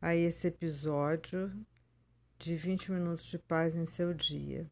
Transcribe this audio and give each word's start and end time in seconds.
a 0.00 0.16
esse 0.16 0.46
episódio 0.46 1.52
de 2.38 2.56
20 2.56 2.92
minutos 2.92 3.26
de 3.26 3.38
paz 3.38 3.76
em 3.76 3.84
seu 3.84 4.14
dia. 4.14 4.66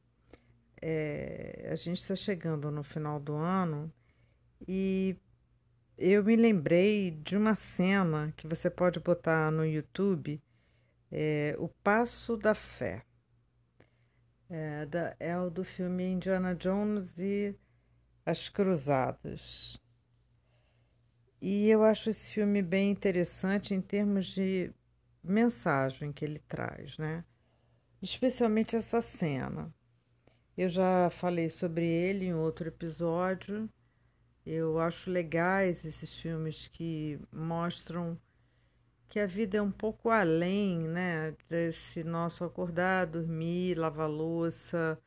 É, 0.81 1.69
a 1.70 1.75
gente 1.75 1.98
está 1.98 2.17
chegando 2.17 2.70
no 2.70 2.83
final 2.83 3.20
do 3.20 3.34
ano 3.34 3.92
e 4.67 5.15
eu 5.98 6.25
me 6.25 6.37
lembrei 6.37 7.11
de 7.11 7.37
uma 7.37 7.55
cena 7.55 8.33
que 8.34 8.48
você 8.48 8.70
pode 8.70 8.98
botar 8.98 9.51
no 9.51 9.67
YouTube, 9.67 10.41
é, 11.11 11.55
O 11.59 11.69
Passo 11.69 12.37
da 12.37 12.55
Fé. 12.55 13.05
É, 14.49 14.87
da, 14.87 15.17
é 15.19 15.39
o 15.39 15.51
do 15.51 15.65
filme 15.65 16.05
Indiana 16.05 16.55
Jones 16.55 17.19
e 17.19 17.55
As 18.25 18.49
Cruzadas. 18.49 19.79
E 21.41 21.69
eu 21.69 21.84
acho 21.84 22.09
esse 22.11 22.31
filme 22.31 22.62
bem 22.62 22.91
interessante 22.91 23.75
em 23.75 23.81
termos 23.81 24.27
de 24.27 24.73
mensagem 25.23 26.12
que 26.12 26.25
ele 26.25 26.39
traz, 26.39 26.97
né? 26.98 27.25
Especialmente 28.00 28.77
essa 28.77 29.00
cena. 29.03 29.75
Eu 30.56 30.69
já 30.69 31.11
falei 31.11 31.50
sobre 31.50 31.87
ele 31.87 32.27
em 32.27 32.34
outro 32.34 32.69
episódio. 32.69 33.69
Eu 34.47 34.78
acho 34.78 35.11
legais 35.11 35.84
esses 35.84 36.19
filmes 36.19 36.69
que 36.69 37.19
mostram 37.33 38.19
que 39.08 39.20
a 39.20 39.27
vida 39.27 39.58
é 39.58 39.62
um 39.62 39.70
pouco 39.70 40.10
além, 40.10 40.80
né, 40.88 41.34
desse 41.48 42.02
nosso 42.02 42.44
acordar, 42.44 43.06
dormir, 43.06 43.74
lavar 43.77 44.08
louça, 44.08 44.98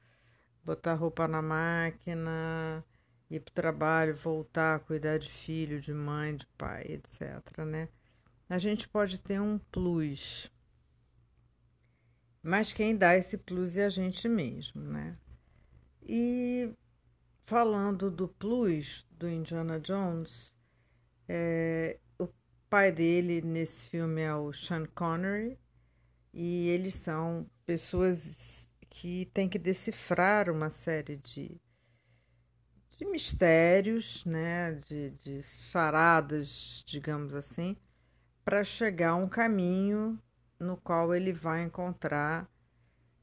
botar 0.64 0.94
roupa 0.94 1.28
na 1.28 1.42
máquina, 1.42 2.84
ir 3.30 3.40
para 3.42 3.52
o 3.52 3.56
trabalho, 3.56 4.16
voltar, 4.16 4.80
cuidar 4.82 5.18
de 5.18 5.30
filho, 5.30 5.82
de 5.82 5.94
mãe, 5.94 6.36
de 6.36 6.48
pai, 6.58 6.84
etc, 6.88 7.66
né? 7.66 7.90
A 8.50 8.58
gente 8.58 8.88
pode 8.88 9.20
ter 9.20 9.42
um 9.42 9.58
plus. 9.58 10.52
Mas 12.42 12.72
quem 12.72 12.96
dá 12.96 13.16
esse 13.16 13.38
plus 13.38 13.78
é 13.78 13.86
a 13.86 13.90
gente 13.90 14.28
mesmo, 14.30 14.82
né? 14.82 15.18
E 16.02 16.74
falando 17.46 18.10
do 18.10 18.28
plus 18.28 19.06
do 19.12 19.28
Indiana 19.28 19.80
Jones, 19.80 20.54
é, 21.28 22.00
pai 22.70 22.92
dele 22.92 23.42
nesse 23.42 23.86
filme 23.86 24.22
é 24.22 24.34
o 24.36 24.52
Sean 24.52 24.86
Connery 24.94 25.58
e 26.34 26.68
eles 26.70 26.96
são 26.96 27.50
pessoas 27.66 28.68
que 28.90 29.26
têm 29.34 29.48
que 29.48 29.58
decifrar 29.58 30.50
uma 30.50 30.70
série 30.70 31.18
de, 31.18 31.60
de 32.98 33.06
mistérios, 33.06 34.26
né, 34.26 34.74
de, 34.88 35.12
de 35.12 35.42
charadas, 35.42 36.84
digamos 36.86 37.34
assim, 37.34 37.78
para 38.44 38.64
chegar 38.64 39.12
a 39.12 39.16
um 39.16 39.30
caminho 39.30 40.22
no 40.60 40.78
qual 40.78 41.14
ele 41.14 41.32
vai 41.32 41.64
encontrar 41.64 42.50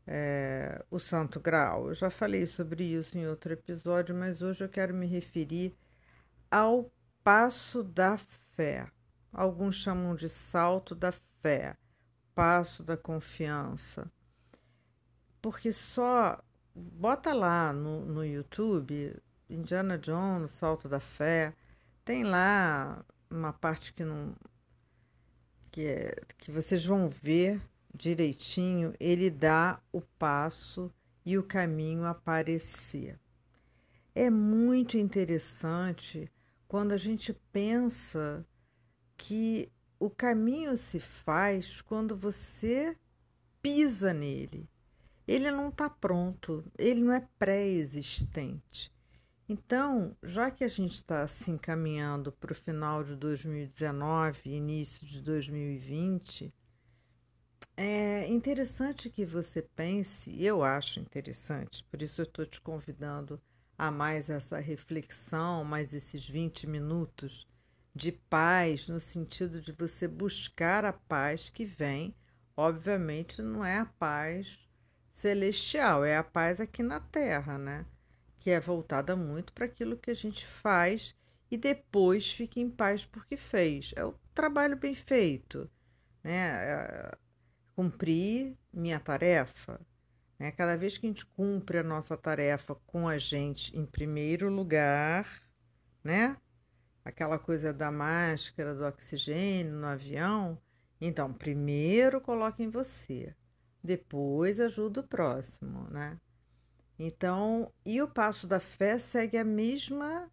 é, 0.06 0.84
o 0.90 0.98
Santo 0.98 1.40
Graal. 1.40 1.88
Eu 1.88 1.94
já 1.94 2.10
falei 2.10 2.46
sobre 2.46 2.84
isso 2.84 3.16
em 3.18 3.26
outro 3.26 3.52
episódio, 3.52 4.14
mas 4.14 4.42
hoje 4.42 4.64
eu 4.64 4.68
quero 4.68 4.94
me 4.94 5.06
referir 5.06 5.74
ao 6.50 6.90
passo 7.22 7.82
da 7.82 8.16
fé. 8.16 8.93
Alguns 9.34 9.74
chamam 9.76 10.14
de 10.14 10.28
salto 10.28 10.94
da 10.94 11.12
fé, 11.42 11.76
passo 12.34 12.82
da 12.82 12.96
confiança. 12.96 14.10
Porque 15.42 15.72
só 15.72 16.40
bota 16.74 17.34
lá 17.34 17.72
no, 17.72 18.06
no 18.06 18.24
YouTube 18.24 19.14
Indiana 19.48 19.98
Jones, 19.98 20.52
Salto 20.52 20.88
da 20.88 21.00
Fé, 21.00 21.54
tem 22.04 22.24
lá 22.24 23.04
uma 23.30 23.52
parte 23.52 23.92
que 23.92 24.04
não 24.04 24.34
que, 25.70 25.86
é, 25.86 26.14
que 26.38 26.52
vocês 26.52 26.84
vão 26.84 27.08
ver 27.08 27.60
direitinho, 27.92 28.94
ele 29.00 29.28
dá 29.28 29.80
o 29.92 30.00
passo 30.00 30.92
e 31.24 31.36
o 31.36 31.42
caminho 31.42 32.04
aparecer. 32.04 33.18
É 34.14 34.30
muito 34.30 34.96
interessante 34.96 36.30
quando 36.68 36.92
a 36.92 36.96
gente 36.96 37.32
pensa 37.52 38.46
que 39.16 39.70
o 39.98 40.10
caminho 40.10 40.76
se 40.76 41.00
faz 41.00 41.80
quando 41.80 42.16
você 42.16 42.96
pisa 43.62 44.12
nele. 44.12 44.68
Ele 45.26 45.50
não 45.50 45.70
está 45.70 45.88
pronto, 45.88 46.64
ele 46.76 47.00
não 47.00 47.12
é 47.12 47.26
pré-existente. 47.38 48.92
Então, 49.48 50.16
já 50.22 50.50
que 50.50 50.64
a 50.64 50.68
gente 50.68 50.94
está 50.94 51.26
se 51.26 51.50
encaminhando 51.50 52.32
para 52.32 52.52
o 52.52 52.54
final 52.54 53.02
de 53.02 53.14
2019, 53.16 54.50
início 54.50 55.06
de 55.06 55.20
2020, 55.20 56.52
é 57.76 58.26
interessante 58.28 59.10
que 59.10 59.24
você 59.24 59.60
pense, 59.60 60.42
eu 60.42 60.62
acho 60.62 61.00
interessante, 61.00 61.84
por 61.90 62.00
isso 62.00 62.20
eu 62.20 62.24
estou 62.24 62.46
te 62.46 62.60
convidando 62.60 63.40
a 63.76 63.90
mais 63.90 64.30
essa 64.30 64.58
reflexão, 64.60 65.64
mais 65.64 65.92
esses 65.92 66.28
20 66.28 66.66
minutos 66.66 67.46
de 67.94 68.10
paz, 68.10 68.88
no 68.88 68.98
sentido 68.98 69.60
de 69.60 69.72
você 69.72 70.08
buscar 70.08 70.84
a 70.84 70.92
paz 70.92 71.48
que 71.48 71.64
vem, 71.64 72.14
obviamente 72.56 73.40
não 73.40 73.64
é 73.64 73.78
a 73.78 73.86
paz 73.86 74.58
celestial, 75.12 76.04
é 76.04 76.16
a 76.16 76.24
paz 76.24 76.60
aqui 76.60 76.82
na 76.82 76.98
terra, 76.98 77.56
né? 77.56 77.86
Que 78.40 78.50
é 78.50 78.58
voltada 78.60 79.14
muito 79.14 79.52
para 79.52 79.66
aquilo 79.66 79.96
que 79.96 80.10
a 80.10 80.14
gente 80.14 80.44
faz 80.44 81.16
e 81.50 81.56
depois 81.56 82.32
fica 82.32 82.58
em 82.58 82.68
paz 82.68 83.04
porque 83.04 83.36
fez. 83.36 83.92
É 83.96 84.04
o 84.04 84.14
trabalho 84.34 84.76
bem 84.76 84.94
feito, 84.94 85.70
né? 86.22 86.32
É, 86.32 87.18
cumprir 87.76 88.56
minha 88.72 88.98
tarefa. 88.98 89.80
Né? 90.38 90.50
Cada 90.50 90.76
vez 90.76 90.98
que 90.98 91.06
a 91.06 91.08
gente 91.08 91.24
cumpre 91.26 91.78
a 91.78 91.82
nossa 91.82 92.16
tarefa 92.16 92.74
com 92.86 93.08
a 93.08 93.18
gente 93.18 93.76
em 93.76 93.86
primeiro 93.86 94.48
lugar, 94.50 95.42
né? 96.02 96.36
Aquela 97.04 97.38
coisa 97.38 97.72
da 97.72 97.90
máscara, 97.90 98.74
do 98.74 98.84
oxigênio 98.84 99.74
no 99.74 99.86
avião. 99.86 100.58
Então, 101.00 101.32
primeiro 101.32 102.20
coloque 102.20 102.62
em 102.62 102.70
você, 102.70 103.34
depois 103.82 104.58
ajuda 104.58 105.00
o 105.00 105.06
próximo, 105.06 105.88
né? 105.90 106.18
Então, 106.98 107.70
e 107.84 108.00
o 108.00 108.08
passo 108.08 108.46
da 108.46 108.60
fé 108.60 108.98
segue 108.98 109.36
a 109.36 109.44
mesma, 109.44 110.30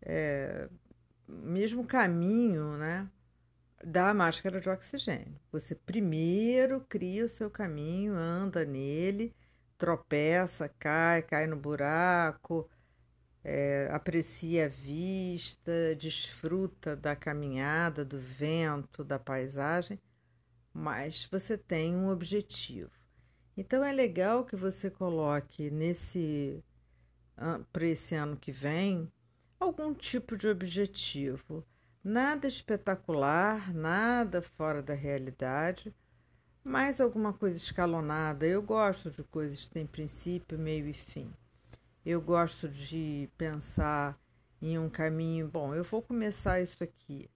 é, 0.00 0.68
mesmo 1.28 1.84
caminho, 1.84 2.76
né? 2.76 3.10
da 3.84 4.12
máscara 4.14 4.60
de 4.60 4.68
oxigênio. 4.68 5.38
Você 5.52 5.74
primeiro 5.74 6.84
cria 6.88 7.24
o 7.24 7.28
seu 7.28 7.50
caminho, 7.50 8.14
anda 8.14 8.64
nele, 8.64 9.34
tropeça, 9.78 10.68
cai, 10.78 11.22
cai 11.22 11.46
no 11.46 11.56
buraco, 11.56 12.68
é, 13.48 13.88
aprecia 13.92 14.66
a 14.66 14.68
vista, 14.68 15.94
desfruta 15.96 16.96
da 16.96 17.14
caminhada, 17.14 18.04
do 18.04 18.18
vento, 18.18 19.04
da 19.04 19.20
paisagem, 19.20 20.00
mas 20.72 21.28
você 21.30 21.56
tem 21.56 21.94
um 21.94 22.10
objetivo. 22.10 22.90
Então 23.56 23.84
é 23.84 23.92
legal 23.92 24.44
que 24.44 24.56
você 24.56 24.90
coloque 24.90 25.70
nesse 25.70 26.62
para 27.72 27.86
esse 27.86 28.14
ano 28.14 28.36
que 28.36 28.50
vem 28.50 29.12
algum 29.60 29.92
tipo 29.94 30.36
de 30.36 30.48
objetivo 30.48 31.64
Nada 32.08 32.46
espetacular, 32.46 33.74
nada 33.74 34.40
fora 34.40 34.80
da 34.80 34.94
realidade, 34.94 35.92
mas 36.62 37.00
alguma 37.00 37.32
coisa 37.32 37.56
escalonada. 37.56 38.46
Eu 38.46 38.62
gosto 38.62 39.10
de 39.10 39.24
coisas 39.24 39.64
que 39.64 39.70
têm 39.70 39.84
princípio, 39.84 40.56
meio 40.56 40.86
e 40.86 40.92
fim. 40.92 41.28
Eu 42.06 42.20
gosto 42.20 42.68
de 42.68 43.28
pensar 43.36 44.16
em 44.62 44.78
um 44.78 44.88
caminho, 44.88 45.48
bom, 45.48 45.74
eu 45.74 45.82
vou 45.82 46.00
começar 46.00 46.60
isso 46.60 46.84
aqui, 46.84 47.28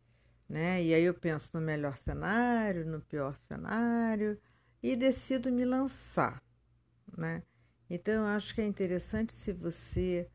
né? 0.48 0.80
E 0.80 0.94
aí 0.94 1.02
eu 1.02 1.12
penso 1.12 1.50
no 1.54 1.60
melhor 1.60 1.98
cenário, 1.98 2.86
no 2.86 3.00
pior 3.00 3.36
cenário 3.48 4.40
e 4.80 4.94
decido 4.94 5.50
me 5.50 5.64
lançar, 5.64 6.40
né? 7.18 7.42
Então 7.90 8.14
eu 8.14 8.26
acho 8.26 8.54
que 8.54 8.60
é 8.60 8.64
interessante 8.64 9.32
se 9.32 9.52
você 9.52 10.30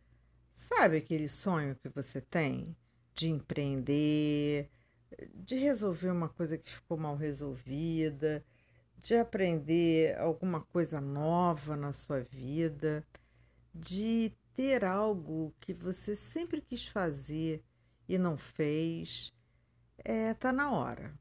sabe 0.54 0.98
aquele 0.98 1.30
sonho 1.30 1.74
que 1.78 1.88
você 1.88 2.20
tem, 2.20 2.76
de 3.14 3.30
empreender, 3.30 4.70
de 5.34 5.56
resolver 5.56 6.10
uma 6.10 6.28
coisa 6.28 6.58
que 6.58 6.70
ficou 6.70 6.98
mal 6.98 7.16
resolvida, 7.16 8.44
de 9.02 9.16
aprender 9.16 10.20
alguma 10.20 10.60
coisa 10.60 11.00
nova 11.00 11.78
na 11.78 11.94
sua 11.94 12.20
vida, 12.20 13.02
de 13.75 14.31
ter 14.54 14.86
algo 14.86 15.54
que 15.60 15.74
você 15.74 16.16
sempre 16.16 16.62
quis 16.62 16.88
fazer 16.88 17.63
e 18.07 18.18
não 18.18 18.38
fez, 18.38 19.33
é, 19.98 20.33
tá 20.33 20.54
na 20.54 20.72
hora. 20.72 21.13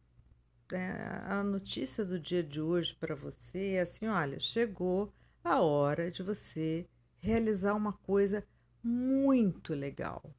é, 0.73 1.23
a 1.27 1.43
notícia 1.45 2.05
do 2.05 2.19
dia 2.19 2.43
de 2.43 2.61
hoje 2.61 2.95
para 2.95 3.15
você 3.15 3.75
é 3.75 3.81
assim: 3.83 4.07
olha, 4.09 4.41
chegou 4.41 5.13
a 5.45 5.61
hora 5.61 6.11
de 6.11 6.23
você 6.23 6.89
realizar 7.21 7.75
uma 7.75 7.93
coisa 7.93 8.45
muito 8.83 9.75
legal. 9.75 10.35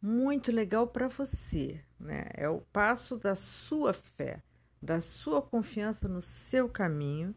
Muito 0.00 0.52
legal 0.52 0.86
para 0.86 1.08
você, 1.08 1.84
né? 1.98 2.26
É 2.34 2.48
o 2.48 2.60
passo 2.72 3.16
da 3.18 3.34
sua 3.34 3.92
fé, 3.92 4.42
da 4.80 5.00
sua 5.00 5.42
confiança 5.42 6.08
no 6.08 6.22
seu 6.22 6.68
caminho 6.68 7.34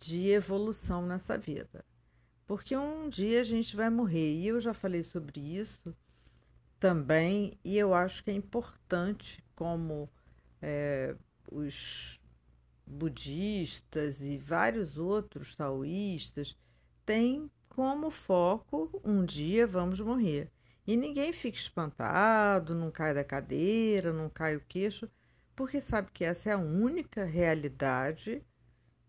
de 0.00 0.28
evolução 0.30 1.06
nessa 1.06 1.38
vida. 1.38 1.84
Porque 2.46 2.76
um 2.76 3.08
dia 3.08 3.40
a 3.40 3.44
gente 3.44 3.74
vai 3.74 3.88
morrer, 3.88 4.34
e 4.34 4.46
eu 4.46 4.60
já 4.60 4.74
falei 4.74 5.02
sobre 5.02 5.40
isso 5.40 5.96
também, 6.78 7.58
e 7.64 7.78
eu 7.78 7.94
acho 7.94 8.22
que 8.22 8.30
é 8.30 8.34
importante, 8.34 9.42
como 9.54 10.10
é, 10.60 11.16
os 11.50 12.20
budistas 12.86 14.20
e 14.20 14.36
vários 14.36 14.98
outros 14.98 15.56
taoístas 15.56 16.56
têm 17.06 17.50
como 17.68 18.10
foco 18.10 19.00
um 19.04 19.24
dia 19.24 19.66
vamos 19.66 20.00
morrer. 20.00 20.50
E 20.86 20.96
ninguém 20.96 21.32
fica 21.32 21.56
espantado, 21.56 22.74
não 22.74 22.90
cai 22.90 23.14
da 23.14 23.24
cadeira, 23.24 24.12
não 24.12 24.28
cai 24.28 24.54
o 24.56 24.60
queixo, 24.60 25.10
porque 25.56 25.80
sabe 25.80 26.10
que 26.12 26.24
essa 26.24 26.50
é 26.50 26.52
a 26.52 26.58
única 26.58 27.24
realidade 27.24 28.42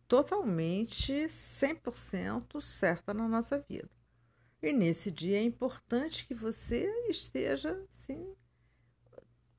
totalmente 0.07 1.27
100% 1.27 2.61
certa 2.61 3.13
na 3.13 3.27
nossa 3.27 3.59
vida. 3.59 3.89
E 4.61 4.71
nesse 4.73 5.11
dia 5.11 5.37
é 5.37 5.43
importante 5.43 6.25
que 6.27 6.33
você 6.33 6.87
esteja 7.09 7.71
assim, 7.91 8.35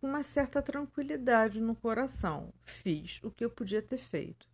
com 0.00 0.08
uma 0.08 0.22
certa 0.22 0.60
tranquilidade 0.60 1.60
no 1.60 1.76
coração. 1.76 2.52
Fiz 2.64 3.20
o 3.22 3.30
que 3.30 3.44
eu 3.44 3.50
podia 3.50 3.82
ter 3.82 3.98
feito. 3.98 4.48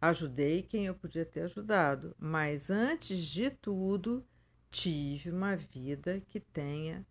Ajudei 0.00 0.62
quem 0.62 0.86
eu 0.86 0.94
podia 0.94 1.24
ter 1.24 1.42
ajudado, 1.42 2.14
mas 2.18 2.70
antes 2.70 3.24
de 3.24 3.50
tudo, 3.50 4.26
tive 4.70 5.30
uma 5.30 5.54
vida 5.54 6.20
que 6.28 6.40
tenha 6.40 7.06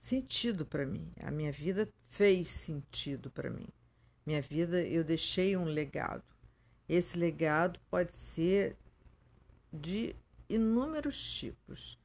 sentido 0.00 0.66
para 0.66 0.84
mim. 0.84 1.10
A 1.20 1.30
minha 1.30 1.50
vida 1.50 1.88
fez 2.08 2.50
sentido 2.50 3.30
para 3.30 3.48
mim. 3.48 3.68
Minha 4.26 4.42
vida, 4.42 4.82
eu 4.82 5.02
deixei 5.02 5.56
um 5.56 5.64
legado. 5.64 6.33
Esse 6.88 7.16
legado 7.18 7.80
pode 7.90 8.14
ser 8.14 8.76
de 9.72 10.14
inúmeros 10.48 11.32
tipos. 11.32 11.98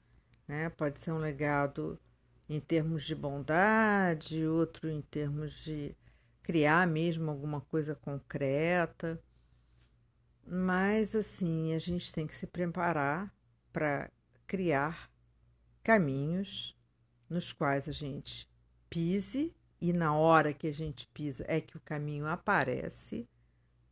Né? 0.48 0.70
Pode 0.70 1.00
ser 1.02 1.12
um 1.12 1.18
legado 1.18 2.00
em 2.48 2.60
termos 2.60 3.04
de 3.04 3.14
bondade, 3.14 4.46
outro 4.48 4.90
em 4.90 5.02
termos 5.02 5.54
de 5.54 5.96
criar 6.42 6.88
mesmo 6.88 7.30
alguma 7.30 7.62
coisa 7.62 7.94
concreta. 7.94 9.22
Mas 10.46 11.16
assim, 11.16 11.76
a 11.76 11.80
gente 11.80 12.12
tem 12.12 12.26
que 12.26 12.34
se 12.34 12.48
preparar 12.48 13.32
para 13.72 14.10
criar 14.48 15.12
caminhos 15.84 16.76
nos 17.30 17.54
quais 17.54 17.88
a 17.88 17.92
gente 17.92 18.50
pise 18.90 19.54
e 19.80 19.94
na 19.94 20.16
hora 20.16 20.54
que 20.54 20.68
a 20.68 20.74
gente 20.74 21.08
pisa 21.14 21.46
é 21.48 21.62
que 21.62 21.78
o 21.78 21.82
caminho 21.82 22.26
aparece 22.26 23.30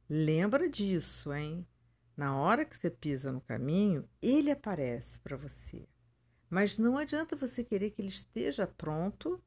Lembra 0.10 0.70
disso, 0.70 1.34
hein? 1.34 1.68
Na 2.16 2.36
hora 2.36 2.64
que 2.64 2.76
você 2.78 2.90
pisa 2.90 3.32
no 3.32 3.42
caminho, 3.42 4.08
ele 4.22 4.50
aparece 4.50 5.20
para 5.20 5.36
você. 5.36 5.88
Mas 6.50 6.78
não 6.78 6.98
adianta 6.98 7.36
você 7.36 7.64
querer 7.64 7.92
que 7.92 8.02
ele 8.02 8.08
esteja 8.08 8.66
pronto 8.66 9.42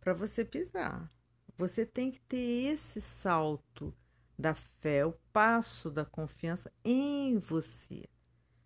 para 0.00 0.14
você 0.14 0.44
pisar. 0.44 1.12
Você 1.56 1.84
tem 1.84 2.10
que 2.10 2.20
ter 2.20 2.72
esse 2.72 3.00
salto 3.00 3.94
da 4.38 4.54
fé, 4.54 5.04
o 5.04 5.12
passo 5.32 5.90
da 5.90 6.04
confiança 6.04 6.72
em 6.84 7.38
você. 7.38 8.04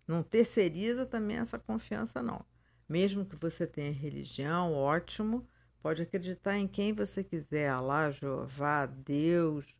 Não 0.07 0.23
terceiriza 0.23 1.05
também 1.05 1.37
essa 1.37 1.59
confiança, 1.59 2.21
não. 2.21 2.45
Mesmo 2.87 3.25
que 3.25 3.35
você 3.35 3.67
tenha 3.67 3.91
religião, 3.91 4.73
ótimo, 4.73 5.47
pode 5.81 6.01
acreditar 6.01 6.57
em 6.57 6.67
quem 6.67 6.93
você 6.93 7.23
quiser, 7.23 7.69
Allah, 7.69 8.11
Jeová, 8.11 8.85
Deus, 8.85 9.75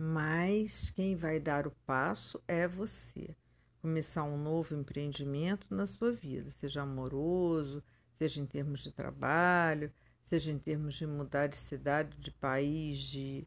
mas 0.00 0.90
quem 0.90 1.16
vai 1.16 1.40
dar 1.40 1.66
o 1.66 1.72
passo 1.84 2.40
é 2.46 2.68
você. 2.68 3.34
Começar 3.82 4.22
um 4.22 4.40
novo 4.40 4.72
empreendimento 4.76 5.66
na 5.74 5.88
sua 5.88 6.12
vida, 6.12 6.52
seja 6.52 6.82
amoroso, 6.82 7.82
seja 8.16 8.40
em 8.40 8.46
termos 8.46 8.84
de 8.84 8.92
trabalho, 8.92 9.92
seja 10.24 10.52
em 10.52 10.58
termos 10.58 10.94
de 10.94 11.04
mudar 11.04 11.48
de 11.48 11.56
cidade, 11.56 12.16
de 12.16 12.30
país, 12.30 13.00
de 13.00 13.44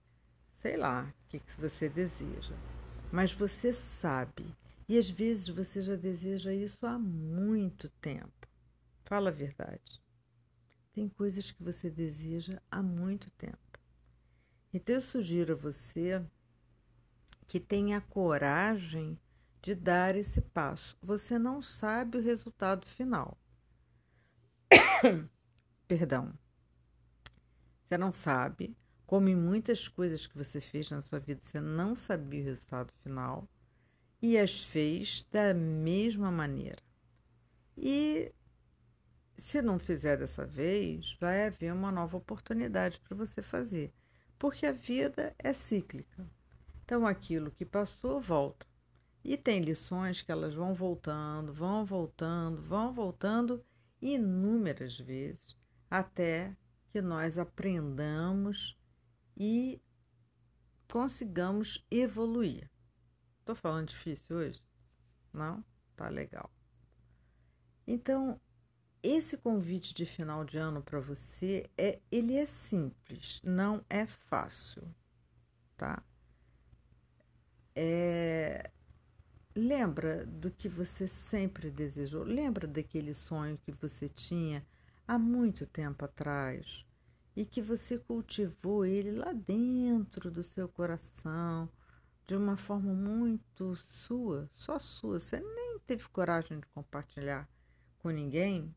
sei 0.59 0.75
lá, 0.75 1.13
o 1.25 1.29
que, 1.29 1.39
que 1.39 1.51
você 1.61 1.87
deseja. 1.87 2.53
Mas 3.13 3.31
você 3.31 3.71
sabe, 3.71 4.45
e 4.89 4.97
às 4.97 5.09
vezes 5.09 5.47
você 5.47 5.81
já 5.81 5.95
deseja 5.95 6.53
isso 6.53 6.85
há 6.85 6.99
muito 6.99 7.87
tempo. 8.01 8.45
Fala 9.05 9.29
a 9.29 9.33
verdade. 9.33 10.01
Tem 10.91 11.07
coisas 11.07 11.49
que 11.49 11.63
você 11.63 11.89
deseja 11.89 12.61
há 12.69 12.83
muito 12.83 13.31
tempo. 13.31 13.57
Então 14.73 14.95
eu 14.95 15.01
sugiro 15.01 15.53
a 15.53 15.55
você 15.55 16.21
que 17.51 17.59
tenha 17.59 17.99
coragem 17.99 19.19
de 19.61 19.75
dar 19.75 20.15
esse 20.15 20.39
passo. 20.39 20.97
Você 21.01 21.37
não 21.37 21.61
sabe 21.61 22.17
o 22.17 22.21
resultado 22.21 22.87
final. 22.87 23.37
Perdão. 25.85 26.33
Você 27.83 27.97
não 27.97 28.09
sabe, 28.09 28.73
como 29.05 29.27
em 29.27 29.35
muitas 29.35 29.85
coisas 29.85 30.25
que 30.25 30.37
você 30.37 30.61
fez 30.61 30.89
na 30.91 31.01
sua 31.01 31.19
vida, 31.19 31.41
você 31.43 31.59
não 31.59 31.93
sabia 31.93 32.41
o 32.41 32.45
resultado 32.45 32.93
final 33.03 33.45
e 34.21 34.37
as 34.37 34.63
fez 34.63 35.27
da 35.29 35.53
mesma 35.53 36.31
maneira. 36.31 36.81
E 37.75 38.33
se 39.35 39.61
não 39.61 39.77
fizer 39.77 40.19
dessa 40.19 40.45
vez, 40.45 41.17
vai 41.19 41.47
haver 41.47 41.73
uma 41.73 41.91
nova 41.91 42.15
oportunidade 42.15 43.01
para 43.01 43.17
você 43.17 43.41
fazer, 43.41 43.93
porque 44.39 44.65
a 44.65 44.71
vida 44.71 45.35
é 45.37 45.51
cíclica. 45.51 46.25
Então 46.91 47.07
aquilo 47.07 47.51
que 47.51 47.63
passou 47.63 48.19
volta. 48.19 48.67
E 49.23 49.37
tem 49.37 49.61
lições 49.61 50.21
que 50.21 50.29
elas 50.29 50.53
vão 50.53 50.73
voltando, 50.73 51.53
vão 51.53 51.85
voltando, 51.85 52.61
vão 52.61 52.91
voltando 52.91 53.63
inúmeras 54.01 54.99
vezes 54.99 55.57
até 55.89 56.53
que 56.89 57.01
nós 57.01 57.37
aprendamos 57.37 58.77
e 59.37 59.81
consigamos 60.91 61.87
evoluir. 61.89 62.69
Estou 63.39 63.55
falando 63.55 63.87
difícil 63.87 64.35
hoje? 64.35 64.61
Não? 65.31 65.63
Tá 65.95 66.09
legal. 66.09 66.51
Então, 67.87 68.37
esse 69.01 69.37
convite 69.37 69.93
de 69.93 70.05
final 70.05 70.43
de 70.43 70.57
ano 70.57 70.83
para 70.83 70.99
você 70.99 71.69
é 71.77 72.01
ele 72.11 72.35
é 72.35 72.45
simples, 72.45 73.39
não 73.45 73.81
é 73.89 74.05
fácil, 74.05 74.93
tá? 75.77 76.03
É, 77.75 78.69
lembra 79.71 80.25
do 80.25 80.51
que 80.51 80.67
você 80.67 81.07
sempre 81.07 81.71
desejou? 81.71 82.23
Lembra 82.25 82.67
daquele 82.67 83.13
sonho 83.13 83.57
que 83.57 83.71
você 83.71 84.09
tinha 84.09 84.67
há 85.07 85.17
muito 85.17 85.65
tempo 85.65 86.03
atrás 86.03 86.85
e 87.37 87.45
que 87.45 87.61
você 87.61 87.97
cultivou 87.97 88.85
ele 88.85 89.11
lá 89.11 89.31
dentro 89.31 90.29
do 90.29 90.43
seu 90.43 90.67
coração 90.67 91.69
de 92.27 92.35
uma 92.35 92.57
forma 92.57 92.93
muito 92.93 93.73
sua, 93.77 94.49
só 94.51 94.77
sua? 94.77 95.21
Você 95.21 95.39
nem 95.39 95.79
teve 95.87 96.09
coragem 96.09 96.59
de 96.59 96.67
compartilhar 96.67 97.49
com 97.99 98.09
ninguém? 98.09 98.75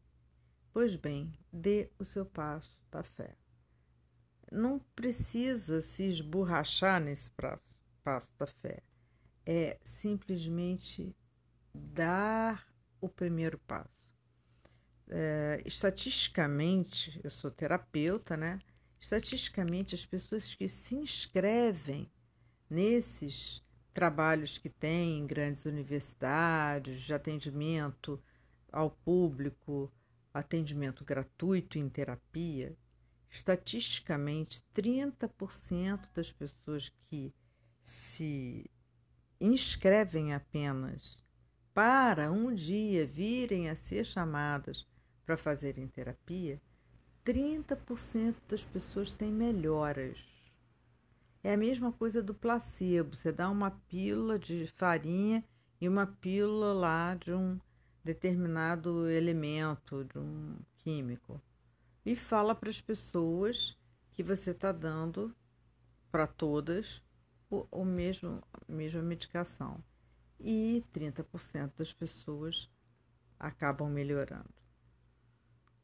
Pois 0.72 0.94
bem, 0.94 1.36
dê 1.52 1.90
o 1.98 2.04
seu 2.04 2.24
passo 2.24 2.78
da 2.92 3.02
fé. 3.02 3.36
Não 4.50 4.78
precisa 4.94 5.82
se 5.82 6.04
esborrachar 6.04 7.00
nesse 7.00 7.32
passo 8.04 8.30
da 8.38 8.46
fé. 8.46 8.80
É 9.46 9.78
simplesmente 9.84 11.14
dar 11.74 12.66
o 13.00 13.08
primeiro 13.08 13.58
passo. 13.58 13.90
É, 15.08 15.62
estatisticamente, 15.66 17.20
eu 17.22 17.30
sou 17.30 17.50
terapeuta, 17.50 18.36
né? 18.36 18.58
Estatisticamente, 18.98 19.94
as 19.94 20.06
pessoas 20.06 20.54
que 20.54 20.66
se 20.66 20.94
inscrevem 20.94 22.10
nesses 22.70 23.62
trabalhos 23.92 24.56
que 24.58 24.68
tem 24.68 25.18
em 25.18 25.26
grandes 25.26 25.66
universidades 25.66 27.02
de 27.02 27.12
atendimento 27.12 28.20
ao 28.72 28.90
público, 28.90 29.92
atendimento 30.32 31.04
gratuito 31.04 31.78
em 31.78 31.88
terapia, 31.88 32.76
estatisticamente 33.30 34.62
30% 34.74 36.10
das 36.12 36.32
pessoas 36.32 36.88
que 37.04 37.32
se 37.84 38.68
inscrevem 39.40 40.32
apenas 40.32 41.16
para 41.74 42.30
um 42.30 42.54
dia 42.54 43.04
virem 43.04 43.68
a 43.68 43.74
ser 43.74 44.04
chamadas 44.04 44.86
para 45.26 45.36
fazerem 45.36 45.88
terapia, 45.88 46.60
30% 47.24 48.36
das 48.48 48.64
pessoas 48.64 49.12
têm 49.12 49.32
melhoras. 49.32 50.18
É 51.42 51.52
a 51.52 51.56
mesma 51.56 51.92
coisa 51.92 52.22
do 52.22 52.34
placebo. 52.34 53.16
Você 53.16 53.32
dá 53.32 53.50
uma 53.50 53.70
pílula 53.70 54.38
de 54.38 54.66
farinha 54.76 55.44
e 55.80 55.88
uma 55.88 56.06
pílula 56.06 56.72
lá 56.72 57.14
de 57.14 57.32
um 57.32 57.58
determinado 58.04 59.08
elemento, 59.10 60.04
de 60.04 60.18
um 60.18 60.56
químico. 60.78 61.40
E 62.04 62.14
fala 62.14 62.54
para 62.54 62.70
as 62.70 62.80
pessoas 62.80 63.76
que 64.12 64.22
você 64.22 64.52
está 64.52 64.70
dando 64.70 65.34
para 66.10 66.26
todas 66.26 67.02
o, 67.54 67.82
o 67.82 67.84
mesmo, 67.84 68.42
a 68.52 68.72
mesma 68.72 69.02
medicação. 69.02 69.82
E 70.40 70.84
30% 70.92 71.72
das 71.76 71.92
pessoas 71.92 72.70
acabam 73.38 73.88
melhorando. 73.90 74.52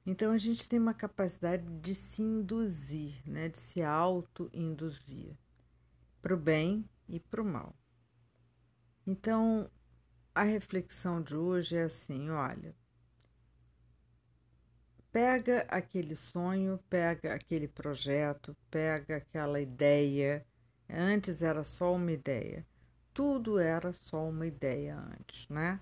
Então 0.04 0.32
a 0.32 0.38
gente 0.38 0.68
tem 0.68 0.78
uma 0.78 0.94
capacidade 0.94 1.64
de 1.80 1.94
se 1.94 2.22
induzir, 2.22 3.22
né, 3.26 3.48
de 3.48 3.58
se 3.58 3.82
auto-induzir 3.82 5.36
para 6.20 6.34
o 6.34 6.36
bem 6.36 6.88
e 7.08 7.20
para 7.20 7.42
o 7.42 7.44
mal. 7.44 7.74
Então 9.06 9.70
a 10.34 10.42
reflexão 10.42 11.22
de 11.22 11.36
hoje 11.36 11.76
é 11.76 11.84
assim: 11.84 12.30
olha, 12.30 12.74
pega 15.12 15.66
aquele 15.68 16.16
sonho, 16.16 16.78
pega 16.88 17.34
aquele 17.34 17.68
projeto, 17.68 18.56
pega 18.70 19.16
aquela 19.16 19.60
ideia. 19.60 20.46
Antes 20.92 21.42
era 21.42 21.64
só 21.64 21.94
uma 21.94 22.12
ideia. 22.12 22.66
Tudo 23.12 23.58
era 23.58 23.92
só 23.92 24.28
uma 24.28 24.46
ideia 24.46 24.96
antes, 24.98 25.48
né? 25.48 25.80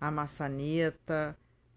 A 0.00 0.10
maçaneta, 0.10 1.36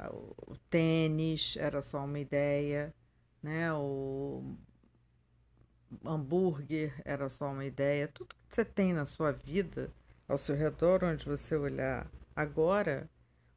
o 0.09 0.55
tênis 0.69 1.55
era 1.57 1.81
só 1.81 2.05
uma 2.05 2.19
ideia, 2.19 2.93
né? 3.41 3.73
O 3.73 4.55
hambúrguer 6.05 6.93
era 7.03 7.29
só 7.29 7.51
uma 7.51 7.65
ideia. 7.65 8.07
Tudo 8.07 8.35
que 8.35 8.55
você 8.55 8.65
tem 8.65 8.93
na 8.93 9.05
sua 9.05 9.31
vida, 9.31 9.91
ao 10.27 10.37
seu 10.37 10.55
redor, 10.55 11.03
onde 11.03 11.25
você 11.25 11.55
olhar 11.55 12.09
agora, 12.35 13.09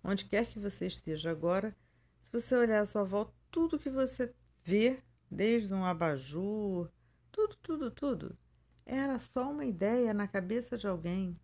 onde 0.03 0.25
quer 0.25 0.47
que 0.47 0.59
você 0.59 0.87
esteja 0.87 1.31
agora, 1.31 1.75
se 2.21 2.33
você 2.33 2.57
olhar 2.57 2.81
à 2.81 2.87
sua 2.87 3.05
volta, 3.05 3.33
tudo 3.51 3.79
que 3.79 3.91
você 3.91 4.33
vê, 4.65 4.99
desde 5.31 5.73
um 5.73 5.85
abajur, 5.85 6.91
tudo, 7.31 7.57
tudo, 7.63 7.91
tudo, 7.91 8.39
era 8.87 9.19
só 9.19 9.51
uma 9.51 9.65
ideia 9.65 10.13
na 10.13 10.29
cabeça 10.29 10.77
de 10.77 10.87
alguém. 10.87 11.39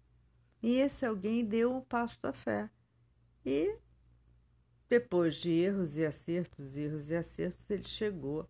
E 0.62 0.76
esse 0.76 1.06
alguém 1.06 1.44
deu 1.44 1.76
o 1.76 1.82
passo 1.82 2.20
da 2.20 2.32
fé. 2.32 2.70
E 3.44 3.78
depois 4.88 5.36
de 5.36 5.50
erros 5.50 5.96
e 5.96 6.04
acertos, 6.04 6.76
erros 6.76 7.10
e 7.10 7.16
acertos, 7.16 7.68
ele 7.70 7.84
chegou. 7.84 8.48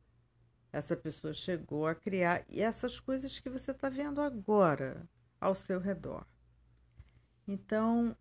Essa 0.73 0.97
pessoa 0.97 1.33
chegou 1.33 1.87
a 1.87 1.95
criar 1.95 2.45
e 2.49 2.61
essas 2.61 2.99
coisas 2.99 3.39
que 3.39 3.51
você 3.51 3.73
está 3.73 3.89
vendo 3.89 4.21
agora 4.21 5.09
ao 5.41 5.55
seu 5.55 5.81
redor. 5.81 6.25
Então, 7.47 8.17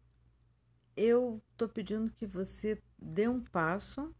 eu 0.97 1.41
estou 1.51 1.69
pedindo 1.69 2.11
que 2.11 2.25
você 2.25 2.81
dê 2.97 3.27
um 3.27 3.41
passo, 3.41 4.13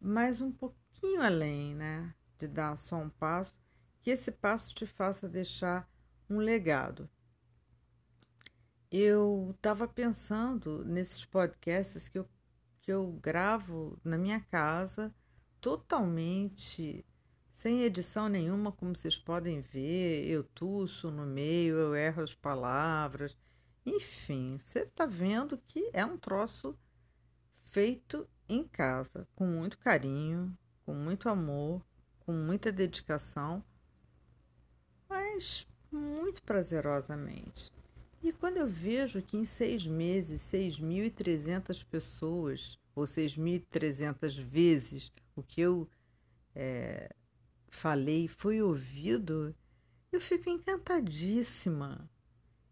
mais 0.00 0.40
um 0.40 0.50
pouquinho 0.50 1.20
além, 1.20 1.74
né? 1.74 2.14
De 2.38 2.46
dar 2.46 2.78
só 2.78 2.96
um 2.96 3.10
passo, 3.10 3.54
que 4.04 4.10
esse 4.10 4.30
passo 4.30 4.74
te 4.74 4.86
faça 4.86 5.26
deixar 5.26 5.90
um 6.28 6.36
legado. 6.36 7.08
Eu 8.90 9.52
estava 9.56 9.88
pensando 9.88 10.84
nesses 10.84 11.24
podcasts 11.24 12.06
que 12.06 12.18
eu 12.18 12.28
que 12.82 12.92
eu 12.92 13.12
gravo 13.12 13.98
na 14.04 14.18
minha 14.18 14.38
casa, 14.40 15.10
totalmente 15.58 17.02
sem 17.54 17.82
edição 17.82 18.28
nenhuma, 18.28 18.72
como 18.72 18.94
vocês 18.94 19.16
podem 19.16 19.62
ver. 19.62 20.26
Eu 20.26 20.44
tuço 20.44 21.10
no 21.10 21.24
meio, 21.24 21.76
eu 21.78 21.96
erro 21.96 22.22
as 22.22 22.34
palavras. 22.34 23.38
Enfim, 23.86 24.58
você 24.58 24.80
está 24.80 25.06
vendo 25.06 25.56
que 25.66 25.88
é 25.94 26.04
um 26.04 26.18
troço 26.18 26.78
feito 27.62 28.28
em 28.46 28.68
casa, 28.68 29.26
com 29.34 29.46
muito 29.46 29.78
carinho, 29.78 30.54
com 30.84 30.92
muito 30.92 31.30
amor, 31.30 31.82
com 32.20 32.34
muita 32.34 32.70
dedicação, 32.70 33.64
mas 35.34 35.66
muito 35.90 36.42
prazerosamente. 36.42 37.72
E 38.22 38.32
quando 38.32 38.56
eu 38.56 38.66
vejo 38.66 39.20
que 39.20 39.36
em 39.36 39.44
seis 39.44 39.86
meses, 39.86 40.40
6.300 40.42 41.84
pessoas, 41.84 42.78
ou 42.94 43.04
6.300 43.04 44.40
vezes 44.40 45.12
o 45.34 45.42
que 45.42 45.60
eu 45.60 45.88
é, 46.54 47.14
falei 47.68 48.28
foi 48.28 48.62
ouvido, 48.62 49.54
eu 50.12 50.20
fico 50.20 50.48
encantadíssima. 50.48 52.08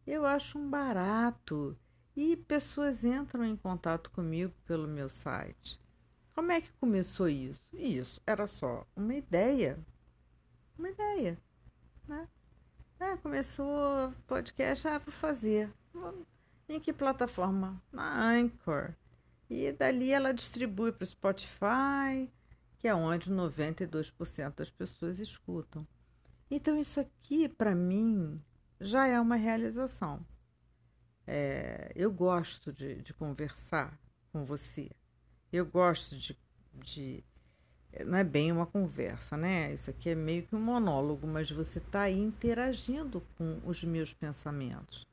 Eu 0.07 0.25
acho 0.25 0.59
um 0.59 0.71
barato. 0.71 1.77
E 2.15 2.37
pessoas 2.37 3.05
entram 3.05 3.45
em 3.45 3.57
contato 3.57 4.11
comigo 4.11 4.53
pelo 4.67 4.87
meu 4.87 5.09
site. 5.09 5.81
Como 6.35 6.53
é 6.53 6.61
que 6.61 6.71
começou 6.73 7.29
isso? 7.29 7.63
Isso 7.73 8.21
era 8.27 8.47
só 8.47 8.87
uma 8.95 9.15
ideia. 9.15 9.79
Uma 10.79 10.91
ideia, 10.91 11.39
né? 12.07 12.29
É, 13.03 13.17
começou 13.17 14.13
podcast, 14.29 14.87
ah, 14.87 14.97
vou 14.97 15.13
fazer. 15.13 15.69
Em 16.69 16.79
que 16.79 16.93
plataforma? 16.93 17.83
Na 17.91 18.31
Anchor. 18.31 18.95
E 19.51 19.73
dali 19.73 20.13
ela 20.13 20.33
distribui 20.33 20.93
para 20.93 21.03
o 21.03 21.07
Spotify, 21.07 22.33
que 22.79 22.87
é 22.87 22.95
onde 22.95 23.29
92% 23.29 24.55
das 24.55 24.71
pessoas 24.71 25.19
escutam. 25.19 25.85
Então, 26.49 26.79
isso 26.79 27.01
aqui, 27.01 27.49
para 27.49 27.75
mim, 27.75 28.41
já 28.81 29.09
é 29.09 29.21
uma 29.21 29.37
realização. 29.37 30.25
É, 31.27 31.91
eu 31.97 32.13
gosto 32.13 32.73
de, 32.73 33.03
de, 33.03 33.13
conversar 33.13 33.99
com 34.33 34.45
você. 34.45 34.89
Eu 35.53 35.67
gosto 35.67 36.17
de, 36.17 36.39
de 36.75 37.25
não 38.07 38.19
é 38.19 38.25
bem 38.25 38.51
uma 38.51 38.67
conversa, 38.67 39.37
né? 39.37 39.73
Isso 39.73 39.91
aqui 39.91 40.11
é 40.11 40.15
meio 40.15 40.45
que 40.45 40.55
um 40.55 40.61
monólogo, 40.61 41.27
mas 41.27 41.51
você 41.51 41.79
está 41.79 42.03
aí 42.03 42.19
interagindo 42.19 43.23
com 43.37 43.61
os 43.65 43.85
meus 43.85 44.15
pensamentos. 44.15 45.07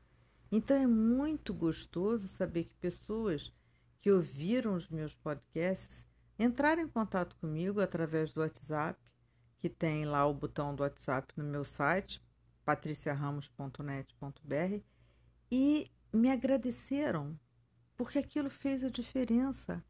Então 0.52 0.76
é 0.76 0.88
muito 0.88 1.54
gostoso 1.54 2.28
saber 2.28 2.66
que 2.66 2.74
pessoas 2.76 3.54
que 4.02 4.12
ouviram 4.12 4.76
os 4.76 4.90
meus 4.90 5.14
podcasts 5.14 6.08
entraram 6.38 6.82
em 6.82 6.88
contato 6.88 7.36
comigo 7.36 7.82
através 7.82 8.34
do 8.34 8.42
WhatsApp, 8.42 9.00
que 9.60 9.70
tem 9.70 10.06
lá 10.06 10.26
o 10.26 10.34
botão 10.34 10.74
do 10.74 10.84
WhatsApp 10.84 11.34
no 11.36 11.44
meu 11.44 11.66
site, 11.66 12.24
patriciaramos.net.br, 12.64 14.82
e 15.52 15.92
me 16.14 16.32
agradeceram, 16.32 17.38
porque 17.98 18.20
aquilo 18.20 18.50
fez 18.50 18.84
a 18.84 18.90
diferença. 18.90 19.84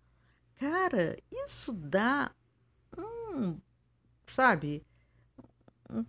Cara, 0.56 1.16
isso 1.32 1.72
dá 1.72 2.32
um, 3.30 3.60
sabe, 4.28 4.86
um, 5.90 6.06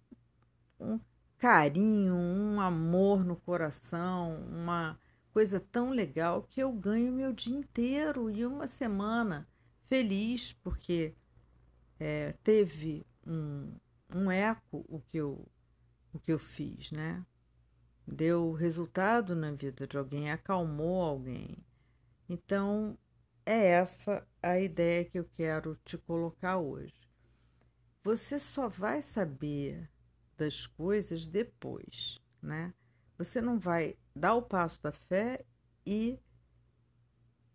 um 0.78 1.00
carinho, 1.38 2.14
um 2.14 2.60
amor 2.60 3.24
no 3.24 3.36
coração, 3.36 4.42
uma 4.46 4.98
coisa 5.32 5.60
tão 5.60 5.90
legal 5.90 6.42
que 6.42 6.60
eu 6.60 6.72
ganho 6.72 7.12
meu 7.12 7.32
dia 7.32 7.56
inteiro 7.56 8.30
e 8.30 8.44
uma 8.44 8.66
semana 8.66 9.48
feliz 9.88 10.52
porque 10.54 11.14
é, 11.98 12.34
teve 12.44 13.06
um, 13.26 13.74
um 14.14 14.30
eco 14.30 14.84
o 14.88 15.00
que 15.00 15.18
eu 15.18 15.46
o 16.12 16.18
que 16.18 16.32
eu 16.32 16.38
fiz, 16.38 16.90
né? 16.90 17.24
Deu 18.06 18.52
resultado 18.52 19.36
na 19.36 19.52
vida 19.52 19.86
de 19.86 19.96
alguém, 19.96 20.30
acalmou 20.30 21.02
alguém. 21.02 21.56
Então, 22.28 22.98
é 23.46 23.66
essa 23.68 24.26
a 24.42 24.58
ideia 24.58 25.04
que 25.04 25.18
eu 25.18 25.24
quero 25.36 25.78
te 25.84 25.96
colocar 25.98 26.58
hoje. 26.58 27.09
Você 28.02 28.38
só 28.38 28.68
vai 28.68 29.02
saber 29.02 29.88
das 30.36 30.66
coisas 30.66 31.26
depois, 31.26 32.18
né? 32.40 32.72
Você 33.18 33.40
não 33.42 33.58
vai 33.58 33.96
dar 34.16 34.34
o 34.34 34.42
passo 34.42 34.82
da 34.82 34.90
fé 34.90 35.44
e 35.84 36.18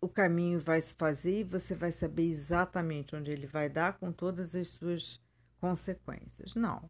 o 0.00 0.08
caminho 0.08 0.60
vai 0.60 0.80
se 0.80 0.94
fazer 0.94 1.40
e 1.40 1.44
você 1.44 1.74
vai 1.74 1.90
saber 1.90 2.30
exatamente 2.30 3.16
onde 3.16 3.32
ele 3.32 3.46
vai 3.46 3.68
dar 3.68 3.98
com 3.98 4.12
todas 4.12 4.54
as 4.54 4.68
suas 4.68 5.20
consequências. 5.60 6.54
Não. 6.54 6.88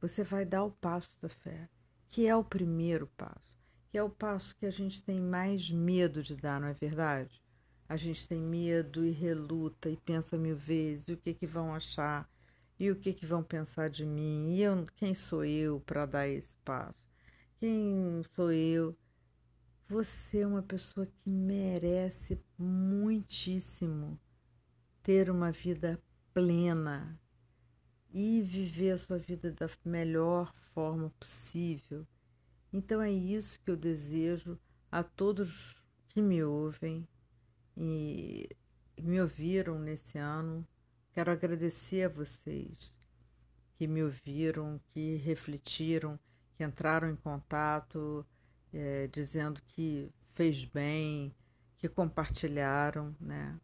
Você 0.00 0.24
vai 0.24 0.44
dar 0.44 0.64
o 0.64 0.72
passo 0.72 1.10
da 1.22 1.28
fé, 1.28 1.68
que 2.08 2.26
é 2.26 2.34
o 2.34 2.42
primeiro 2.42 3.06
passo, 3.16 3.56
que 3.88 3.96
é 3.96 4.02
o 4.02 4.10
passo 4.10 4.56
que 4.56 4.66
a 4.66 4.70
gente 4.70 5.00
tem 5.00 5.20
mais 5.20 5.70
medo 5.70 6.24
de 6.24 6.34
dar, 6.34 6.60
não 6.60 6.68
é 6.68 6.74
verdade? 6.74 7.40
A 7.88 7.96
gente 7.96 8.26
tem 8.26 8.40
medo 8.42 9.06
e 9.06 9.12
reluta 9.12 9.88
e 9.88 9.96
pensa 9.96 10.36
mil 10.36 10.56
vezes 10.56 11.06
o 11.06 11.16
que 11.16 11.32
que 11.32 11.46
vão 11.46 11.72
achar 11.72 12.28
e 12.78 12.90
o 12.90 12.96
que, 12.96 13.12
que 13.12 13.26
vão 13.26 13.42
pensar 13.42 13.88
de 13.88 14.04
mim? 14.04 14.50
E 14.50 14.62
eu, 14.62 14.86
quem 14.96 15.14
sou 15.14 15.44
eu 15.44 15.80
para 15.80 16.06
dar 16.06 16.28
esse 16.28 16.56
passo? 16.64 17.02
Quem 17.58 18.22
sou 18.34 18.52
eu? 18.52 18.96
Você 19.88 20.40
é 20.40 20.46
uma 20.46 20.62
pessoa 20.62 21.06
que 21.06 21.30
merece 21.30 22.38
muitíssimo 22.58 24.18
ter 25.02 25.30
uma 25.30 25.52
vida 25.52 26.02
plena 26.34 27.18
e 28.12 28.42
viver 28.42 28.92
a 28.92 28.98
sua 28.98 29.18
vida 29.18 29.52
da 29.52 29.70
melhor 29.84 30.52
forma 30.74 31.10
possível. 31.18 32.06
Então 32.72 33.00
é 33.00 33.10
isso 33.10 33.60
que 33.60 33.70
eu 33.70 33.76
desejo 33.76 34.58
a 34.90 35.02
todos 35.02 35.84
que 36.08 36.20
me 36.20 36.42
ouvem 36.42 37.06
e 37.76 38.48
me 39.00 39.20
ouviram 39.20 39.78
nesse 39.78 40.18
ano. 40.18 40.66
Quero 41.16 41.32
agradecer 41.32 42.02
a 42.02 42.08
vocês 42.10 42.94
que 43.78 43.86
me 43.86 44.02
ouviram, 44.02 44.78
que 44.92 45.16
refletiram, 45.16 46.20
que 46.54 46.62
entraram 46.62 47.08
em 47.08 47.16
contato, 47.16 48.22
é, 48.70 49.06
dizendo 49.06 49.62
que 49.66 50.12
fez 50.34 50.66
bem, 50.66 51.34
que 51.78 51.88
compartilharam, 51.88 53.16
né? 53.18 53.58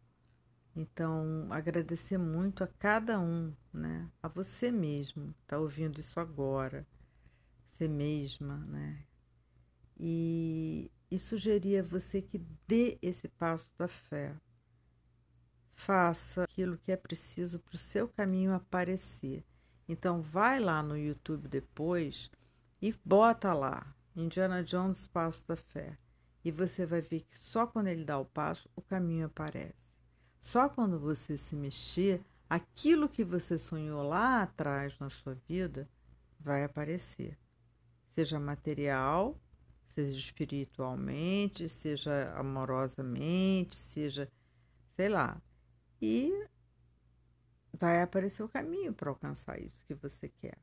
Então, 0.75 1.45
agradecer 1.51 2.17
muito 2.17 2.63
a 2.63 2.67
cada 2.67 3.19
um, 3.19 3.53
né? 3.71 4.09
A 4.23 4.27
você 4.27 4.71
mesmo, 4.71 5.35
está 5.43 5.59
ouvindo 5.59 5.99
isso 5.99 6.19
agora, 6.19 6.87
você 7.69 7.87
mesma, 7.87 8.57
né? 8.65 9.05
E, 9.99 10.89
e 11.11 11.19
sugerir 11.19 11.81
a 11.81 11.83
você 11.83 12.19
que 12.19 12.39
dê 12.67 12.97
esse 12.99 13.27
passo 13.27 13.69
da 13.77 13.87
fé. 13.87 14.35
Faça 15.75 16.43
aquilo 16.43 16.77
que 16.77 16.91
é 16.91 16.97
preciso 16.97 17.59
para 17.59 17.75
o 17.75 17.77
seu 17.77 18.07
caminho 18.07 18.53
aparecer. 18.53 19.43
Então, 19.87 20.21
vai 20.21 20.59
lá 20.59 20.81
no 20.81 20.97
YouTube 20.97 21.47
depois 21.47 22.31
e 22.81 22.93
bota 23.03 23.53
lá 23.53 23.93
Indiana 24.15 24.63
Jones 24.63 25.07
Passo 25.07 25.47
da 25.47 25.55
Fé. 25.55 25.97
E 26.43 26.51
você 26.51 26.85
vai 26.85 27.01
ver 27.01 27.21
que 27.21 27.37
só 27.37 27.65
quando 27.65 27.87
ele 27.87 28.03
dá 28.03 28.17
o 28.19 28.25
passo, 28.25 28.69
o 28.75 28.81
caminho 28.81 29.25
aparece. 29.25 29.75
Só 30.41 30.67
quando 30.67 30.99
você 30.99 31.37
se 31.37 31.55
mexer, 31.55 32.21
aquilo 32.49 33.07
que 33.07 33.23
você 33.23 33.57
sonhou 33.57 34.03
lá 34.03 34.43
atrás 34.43 34.99
na 34.99 35.09
sua 35.09 35.35
vida 35.47 35.89
vai 36.39 36.63
aparecer. 36.63 37.37
Seja 38.13 38.39
material, 38.39 39.39
seja 39.95 40.17
espiritualmente, 40.17 41.69
seja 41.69 42.33
amorosamente, 42.35 43.75
seja, 43.75 44.29
sei 44.95 45.07
lá. 45.09 45.41
E 46.05 46.49
vai 47.79 48.01
aparecer 48.01 48.43
o 48.43 48.49
caminho 48.49 48.93
para 48.93 49.09
alcançar 49.09 49.57
isso 49.61 49.85
que 49.85 49.93
você 49.93 50.27
quer. 50.27 50.57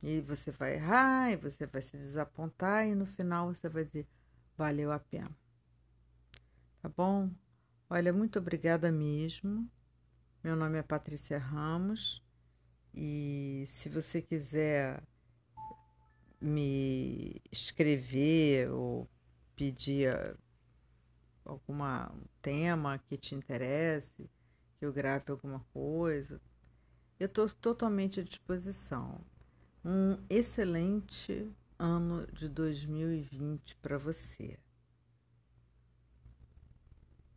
E 0.00 0.20
você 0.20 0.52
vai 0.52 0.74
errar, 0.74 1.32
e 1.32 1.36
você 1.36 1.66
vai 1.66 1.82
se 1.82 1.96
desapontar, 1.96 2.86
e 2.86 2.94
no 2.94 3.04
final 3.04 3.52
você 3.52 3.68
vai 3.68 3.84
dizer: 3.84 4.06
valeu 4.56 4.92
a 4.92 5.00
pena. 5.00 5.36
Tá 6.80 6.88
bom? 6.88 7.28
Olha, 7.90 8.12
muito 8.12 8.38
obrigada 8.38 8.92
mesmo. 8.92 9.68
Meu 10.44 10.54
nome 10.54 10.78
é 10.78 10.82
Patrícia 10.82 11.38
Ramos 11.38 12.22
e 12.94 13.64
se 13.66 13.88
você 13.88 14.22
quiser 14.22 15.02
me 16.40 17.42
escrever 17.50 18.70
ou 18.70 19.10
pedir 19.56 20.36
algum 21.44 21.78
tema 22.40 22.96
que 23.00 23.16
te 23.16 23.34
interesse, 23.34 24.30
que 24.82 24.86
eu 24.86 24.92
grave 24.92 25.30
alguma 25.30 25.60
coisa, 25.72 26.40
eu 27.20 27.26
estou 27.26 27.48
totalmente 27.48 28.18
à 28.18 28.22
disposição. 28.24 29.20
Um 29.84 30.18
excelente 30.28 31.48
ano 31.78 32.26
de 32.32 32.48
2020 32.48 33.76
para 33.76 33.96
você. 33.96 34.58